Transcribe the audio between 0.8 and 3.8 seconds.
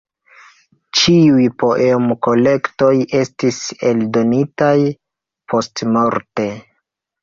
Ĉiuj poem-kolektoj estis